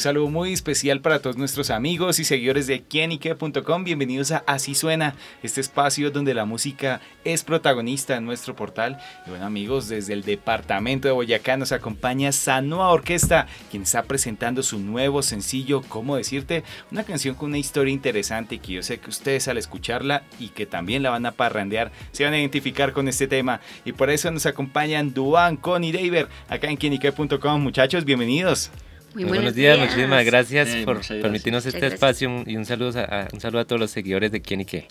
[0.00, 3.84] Un saludo muy especial para todos nuestros amigos y seguidores de quienique.com.
[3.84, 8.98] Bienvenidos a Así Suena, este espacio donde la música es protagonista en nuestro portal.
[9.26, 14.62] Y bueno, amigos, desde el departamento de Boyacá nos acompaña Sanoa Orquesta, quien está presentando
[14.62, 16.64] su nuevo sencillo, ¿Cómo decirte?
[16.90, 20.64] Una canción con una historia interesante que yo sé que ustedes al escucharla y que
[20.64, 23.60] también la van a parrandear se van a identificar con este tema.
[23.84, 27.62] Y por eso nos acompañan Duan, Connie, David, acá en quienique.com.
[27.62, 28.70] Muchachos, bienvenidos.
[29.14, 33.60] Muy, buenos, días, muchísimas gracias por permitirnos este espacio y un saludo, a, un saludo
[33.60, 34.86] a todos los seguidores de Quién y Qué.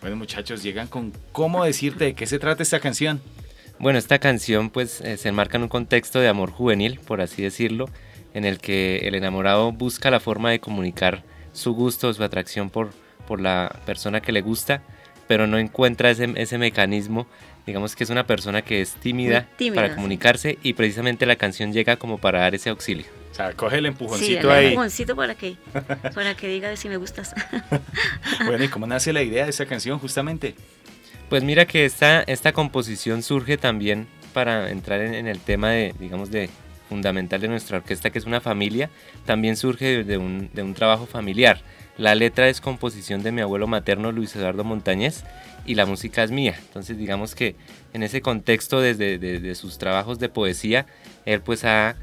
[0.00, 3.20] Bueno muchachos, llegan con cómo decirte de qué se trata esta canción.
[3.78, 7.42] Bueno, esta canción pues eh, se enmarca en un contexto de amor juvenil, por así
[7.42, 7.86] decirlo,
[8.34, 12.90] en el que el enamorado busca la forma de comunicar su gusto, su atracción por,
[13.26, 14.82] por la persona que le gusta,
[15.26, 17.26] pero no encuentra ese, ese mecanismo
[17.66, 21.96] digamos que es una persona que es tímida, para comunicarse y precisamente la canción llega
[21.96, 23.06] como para dar ese auxilio.
[23.36, 25.56] O sea, coge el empujoncito sí, el empujoncito para que,
[26.14, 27.34] para que diga si me gustas.
[28.46, 30.54] bueno, ¿y cómo nace la idea de esa canción justamente?
[31.28, 36.30] Pues mira que esta, esta composición surge también para entrar en, el tema de, digamos,
[36.30, 36.48] de
[36.88, 38.88] fundamental de nuestra orquesta, que es una familia,
[39.26, 41.60] también surge de, un, de un trabajo familiar.
[41.98, 45.24] La letra es composición de mi abuelo materno Luis Eduardo Montañez
[45.66, 46.54] y la música es mía.
[46.58, 47.54] Entonces digamos que
[47.92, 50.86] en ese contexto desde de, sus trabajos de poesía,
[51.26, 51.96] él pues ha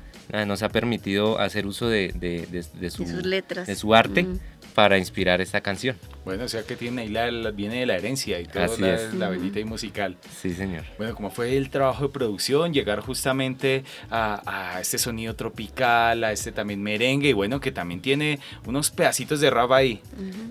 [0.45, 3.67] nos ha permitido hacer uso de, de, su, sus letras.
[3.67, 4.25] de su arte
[4.73, 5.95] para inspirar esta canción.
[6.25, 9.29] Bueno, o sea que tiene ahí la, viene de la herencia y todo la, la
[9.29, 10.17] bendita y musical.
[10.41, 10.83] Sí, señor.
[10.97, 12.73] Bueno, ¿cómo fue el trabajo de producción?
[12.73, 18.01] Llegar justamente a, a, este sonido tropical, a este también merengue y bueno, que también
[18.01, 20.01] tiene unos pedacitos de rap ahí.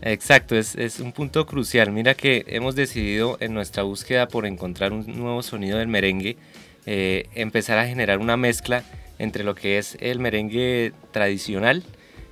[0.03, 1.91] Exacto, es, es un punto crucial.
[1.91, 6.37] Mira que hemos decidido en nuestra búsqueda por encontrar un nuevo sonido del merengue,
[6.87, 8.85] eh, empezar a generar una mezcla
[9.19, 11.85] entre lo que es el merengue tradicional,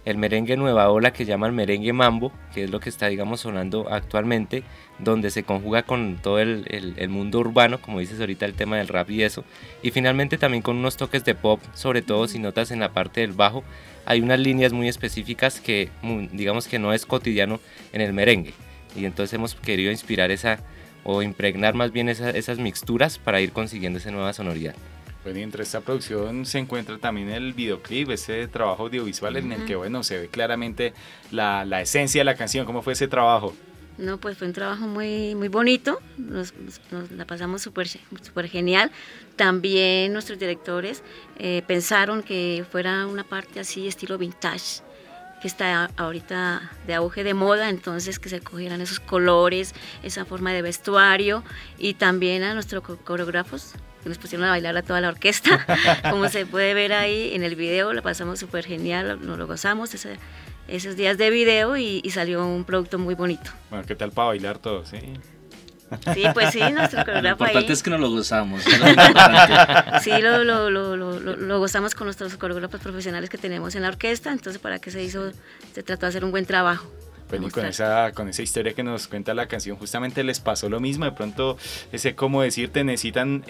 [0.05, 3.41] el merengue nueva ola que llama el merengue mambo, que es lo que está digamos
[3.41, 4.63] sonando actualmente,
[4.99, 9.11] donde se conjuga con todo el, mundo urbano, como dices ahorita el tema del rap
[9.11, 9.45] y eso,
[9.83, 13.21] y finalmente también con unos toques de pop, sobre todo si notas en la parte
[13.21, 13.63] del bajo,
[14.07, 15.91] hay unas líneas muy específicas que
[16.33, 17.61] digamos que no es cotidiano
[17.93, 18.55] en el merengue,
[18.97, 20.61] y entonces hemos querido inspirar esa
[21.05, 24.75] o impregnar más bien esas mixturas para ir consiguiendo esa nueva sonoridad.
[25.23, 29.65] Bueno, y entre esta producción se encuentra también el videoclip, ese trabajo audiovisual en el
[29.67, 30.95] que, bueno, se ve claramente
[31.31, 32.65] la, la, esencia de la canción.
[32.65, 33.55] ¿Cómo fue ese trabajo?
[33.99, 36.55] No, pues fue un trabajo muy, muy bonito, nos,
[37.15, 38.91] la pasamos súper super genial.
[39.37, 41.03] También nuestros directores
[41.39, 44.81] eh, pensaron que fuera una parte así, estilo vintage,
[45.43, 50.55] que está ahorita de auge de moda, entonces que se cogieran esos colores, esa forma
[50.55, 51.45] de vestuario
[51.77, 53.75] y también a nuestros coreógrafos
[54.05, 55.67] nos pusieron a bailar a toda la orquesta.
[56.11, 59.95] Como se puede ver ahí en el video, la pasamos súper genial, nos lo gozamos
[60.69, 63.51] esos días de video y, salió un producto muy bonito.
[63.71, 64.85] Bueno, ¿qué tal para bailar todo?
[64.85, 64.99] Sí.
[66.15, 68.63] Sí, pues sí, nuestro coreógrafo Lo importante es que nos lo gozamos.
[70.03, 74.31] sí, lo, lo, lo, lo, gozamos con nuestros coreógrafos profesionales que tenemos en la orquesta,
[74.31, 75.33] entonces para qué se hizo,
[75.75, 76.89] se trató de hacer un buen trabajo.
[77.29, 80.69] Bueno, y con esa, con esa historia que nos cuenta la canción, justamente les pasó
[80.69, 81.05] lo mismo.
[81.05, 81.57] De pronto,
[81.93, 83.45] ese cómo decirte, necesitan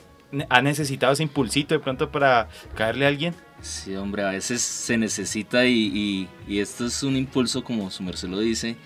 [0.49, 3.35] ¿Ha necesitado ese impulsito de pronto para caerle a alguien?
[3.63, 8.39] Sí, hombre, a veces se necesita y, esto es un impulso, como su merced lo
[8.39, 8.77] dice,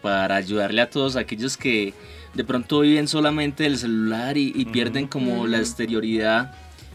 [0.00, 1.92] para ayudarle a todos aquellos que
[2.34, 6.54] de pronto viven solamente del celular y, pierden como la exterioridad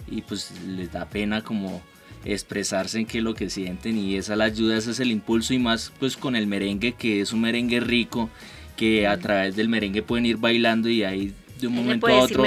[0.10, 1.82] y pues les da pena como
[2.24, 5.54] expresarse en qué es lo que sienten y esa la ayuda, ese es el impulso
[5.54, 8.30] y más pues con el merengue que es un merengue rico
[8.76, 12.44] que a través del merengue pueden ir bailando y ahí de un momento a otro,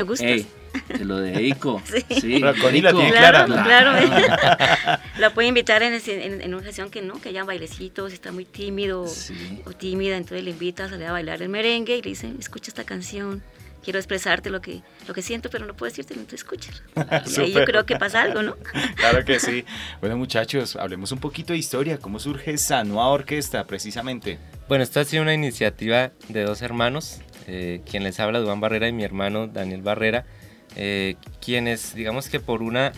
[0.86, 1.82] te lo dedico.
[1.90, 2.20] Sí.
[2.20, 2.38] sí.
[2.38, 3.92] la tiene claro, Claro,
[5.18, 9.04] la puede invitar en, en, una sesión que no, que haya bailecitos, está muy tímido
[9.64, 12.70] o tímida, entonces le invita a salir a bailar el merengue y le dice, escucha
[12.70, 13.42] esta canción
[13.82, 16.82] quiero expresarte lo que, lo que siento, pero no puedo decirte, no te escuchas.
[16.94, 18.56] y ahí yo creo que pasa algo, ¿no?
[18.96, 19.64] claro que sí.
[20.00, 21.98] Bueno, muchachos, hablemos un poquito de historia.
[21.98, 24.38] ¿Cómo surge esa nueva orquesta, precisamente?
[24.68, 28.88] Bueno, esto ha sido una iniciativa de dos hermanos, eh, quien les habla, Duan Barrera
[28.88, 30.26] y mi hermano Daniel Barrera
[30.76, 32.92] eh, quienes, digamos que por una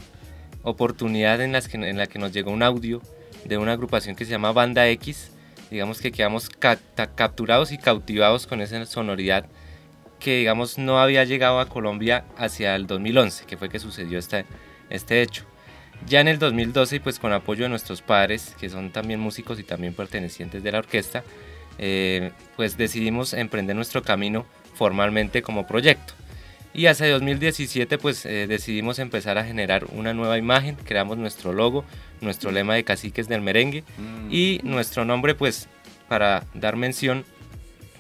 [0.63, 3.03] oportunidad en, las que, en la que nos llegó un audio
[3.45, 5.33] de una agrupación que se llama Banda X,
[5.71, 9.47] digamos que quedamos capturados y cautivados con esa sonoridad
[10.23, 14.45] que digamos no había llegado a Colombia hacia el 2011, que fue que sucedió este,
[14.89, 15.45] este hecho.
[16.07, 19.65] Ya en el 2012, pues con apoyo de nuestros padres, que son también músicos y
[19.65, 21.25] también pertenecientes de la orquesta,
[21.79, 26.15] eh, pues decidimos emprender nuestro camino formalmente como proyecto.
[26.75, 31.85] Y hacia 2017 pues eh, decidimos empezar a generar una nueva imagen, creamos nuestro logo,
[32.21, 34.33] nuestro lema de caciques del merengue mm.
[34.33, 35.69] y nuestro nombre pues
[36.09, 37.25] para dar mención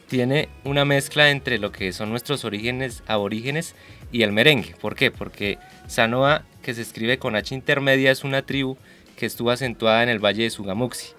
[0.08, 3.74] tiene una mezcla entre lo que son nuestros orígenes aborígenes
[4.10, 4.74] y el merengue.
[4.78, 5.10] ¿Por qué?
[5.10, 8.76] Porque Sanoa, que se escribe con H intermedia, es una tribu
[9.16, 11.14] que estuvo acentuada en el valle de Sugamuxi.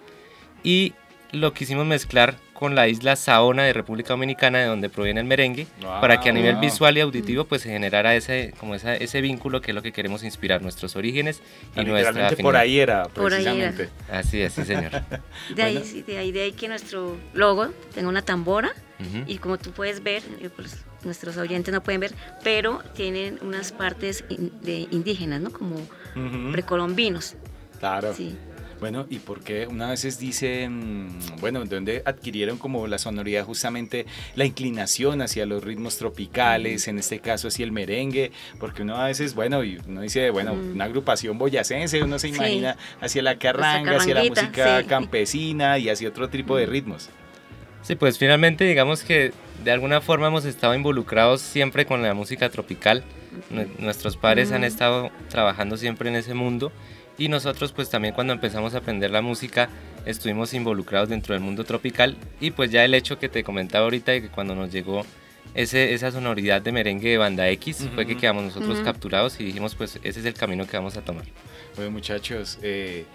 [0.64, 0.94] Y
[1.32, 5.68] lo quisimos mezclar con la isla Saona de República Dominicana, de donde proviene el merengue,
[6.00, 9.72] para que a nivel visual y auditivo pues se generara ese, como ese vínculo que
[9.72, 11.42] es lo que queremos inspirar, nuestros orígenes
[11.76, 13.90] y nuestra por ahí era, precisamente.
[14.10, 14.92] Así es, sí señor.
[15.54, 18.72] de, ahí, de, ahí, de ahí que nuestro logo tenga una tambora
[19.28, 22.14] y como tú puedes ver, eh, pues, nuestros oyentes no pueden ver,
[22.46, 25.52] pero tienen unas partes de indígenas, ¿no?
[25.52, 25.76] Como
[26.54, 27.36] precolombinos.
[27.82, 28.14] Claro.
[28.14, 28.38] Sí.
[28.84, 30.70] Bueno, y porque una vez dice,
[31.40, 37.20] bueno, donde adquirieron como la sonoridad justamente la inclinación hacia los ritmos tropicales, en este
[37.20, 41.38] caso hacia el merengue, porque uno a veces, bueno, y uno dice, bueno, una agrupación
[41.38, 46.58] boyacense, uno se imagina hacia la carranga, hacia la música campesina y hacia otro tipo
[46.58, 47.10] de ritmos.
[47.84, 49.32] Sí, pues finalmente digamos que
[49.64, 53.06] de alguna forma hemos estado involucrados siempre con la música tropical.
[53.80, 56.74] Nuestros padres han estado trabajando siempre en ese mundo
[57.18, 59.70] y nosotros pues también cuando empezamos a aprender la música
[60.06, 62.18] estuvimos involucrados dentro del mundo tropical.
[62.40, 65.06] Y pues ya el hecho que te comentaba ahorita de que cuando nos llegó
[65.54, 69.76] ese, esa sonoridad de merengue de banda X fue que quedamos nosotros capturados y dijimos
[69.76, 71.26] pues ese es el camino que vamos a tomar.
[71.76, 73.06] Bueno muchachos, eh,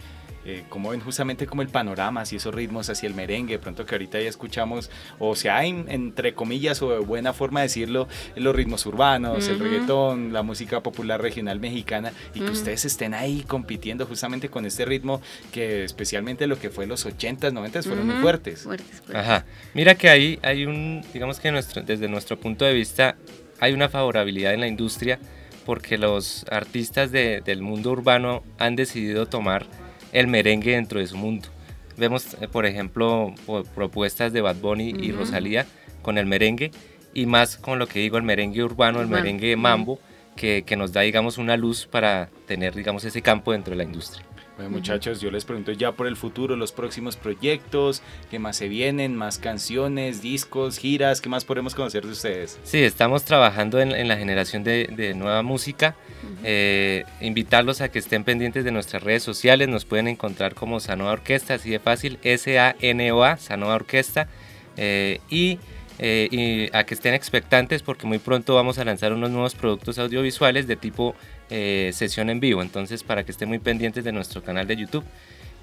[0.44, 3.94] eh, como ven justamente como el panorama, así esos ritmos hacia el merengue, pronto que
[3.94, 9.48] ahorita ya escuchamos, o sea, entre comillas, o de buena forma decirlo, los ritmos urbanos,
[9.48, 14.64] el reggaetón, la música popular regional mexicana, y que ustedes estén ahí compitiendo justamente con
[14.64, 15.20] este ritmo
[15.52, 18.66] que especialmente lo que fue los 80s, 90s fueron muy fuertes.
[19.12, 19.44] Ajá,
[19.74, 23.16] mira que ahí hay un, digamos que nuestro, desde nuestro punto de vista,
[23.60, 25.18] hay una favorabilidad en la industria
[25.66, 29.66] porque los artistas del mundo urbano han decidido tomar
[30.12, 31.48] el merengue dentro de su mundo.
[31.96, 33.34] Vemos, eh, por ejemplo,
[33.74, 35.66] propuestas de Bad Bunny y Rosalía
[36.02, 36.70] con el merengue
[37.14, 39.98] y más con lo que digo, el merengue urbano, el merengue mambo,
[40.36, 43.84] que, que nos da, digamos, una luz para tener, digamos, ese campo dentro de la
[43.84, 44.24] industria.
[44.58, 48.66] Bueno, muchachos, yo les pregunto ya por el futuro, los próximos proyectos, qué más se
[48.66, 52.58] vienen, más canciones, discos, giras, qué más podemos conocer de ustedes.
[52.64, 55.94] Sí, estamos trabajando en, la generación de, nueva música.
[56.42, 61.12] Eh, invitarlos a que estén pendientes de nuestras redes sociales, nos pueden encontrar como Sanoa
[61.12, 64.28] Orquesta, así de fácil, S-A-N-O-A, Sanoa Orquesta.
[64.76, 65.60] Eh, y
[65.98, 69.98] eh, y a que estén expectantes porque muy pronto vamos a lanzar unos nuevos productos
[69.98, 71.14] audiovisuales de tipo
[71.50, 75.04] eh, sesión en vivo, entonces para que estén muy pendientes de nuestro canal de YouTube.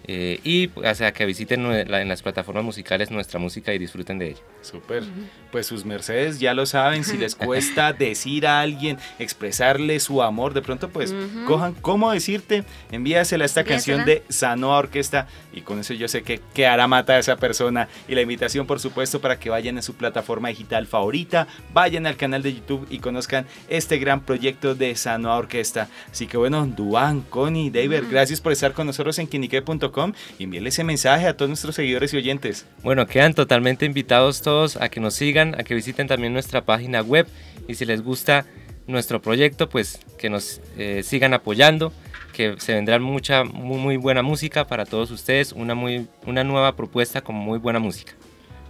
[0.08, 4.30] Eh, y o sea, que visiten en las plataformas musicales nuestra música y disfruten de
[4.30, 4.42] ella.
[4.62, 5.04] Súper.
[5.52, 10.54] Pues sus mercedes ya lo saben, si les cuesta decir a alguien, expresarle su amor,
[10.54, 11.16] de pronto pues
[11.48, 16.40] cojan cómo decirte, envíasela esta canción de Sanoa Orquesta y con eso yo sé que
[16.54, 17.88] quedará mata a esa persona.
[18.08, 22.18] Y la invitación por supuesto para que vayan a su plataforma digital favorita, vayan al
[22.18, 25.90] canal de YouTube y conozcan este gran proyecto de Sanoa Orquesta.
[26.12, 29.95] Así que bueno, Duan, Connie, David, gracias por estar con nosotros en quinique.com
[30.38, 32.66] y envíenle ese mensaje a todos nuestros seguidores y oyentes.
[32.84, 37.02] Bueno, quedan totalmente invitados todos a que nos sigan, a que visiten también nuestra página
[37.02, 37.28] web
[37.68, 38.46] y si les gusta
[38.88, 41.92] nuestro proyecto, pues que nos eh, sigan apoyando,
[42.34, 46.76] que se vendrá mucha, muy, muy, buena música para todos ustedes, una, muy, una nueva
[46.76, 48.14] propuesta con muy buena música.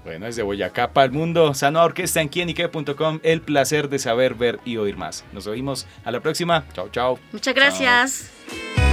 [0.04, 4.60] Bueno, desde Boyacá para el mundo, Sano Orquesta en quienique.com, el placer de saber, ver
[4.64, 5.26] y oír más.
[5.34, 6.64] Nos oímos a la próxima.
[6.74, 7.20] Chao, chao.
[7.32, 8.85] Muchas gracias.